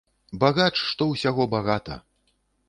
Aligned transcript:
Багач, 0.43 0.73
што 0.91 1.03
ўсяго 1.11 1.47
багата. 1.53 1.99